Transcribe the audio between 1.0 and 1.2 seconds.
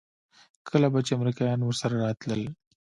چې